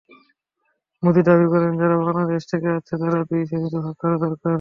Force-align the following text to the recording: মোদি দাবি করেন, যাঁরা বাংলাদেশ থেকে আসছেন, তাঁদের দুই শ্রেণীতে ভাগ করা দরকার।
মোদি 1.03 1.21
দাবি 1.23 1.45
করেন, 1.53 1.71
যাঁরা 1.77 1.97
বাংলাদেশ 1.99 2.43
থেকে 2.51 2.67
আসছেন, 2.69 2.97
তাঁদের 3.01 3.23
দুই 3.29 3.41
শ্রেণীতে 3.49 3.77
ভাগ 3.77 3.95
করা 4.01 4.15
দরকার। 4.17 4.49